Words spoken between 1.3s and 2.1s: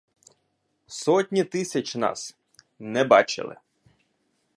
тисяч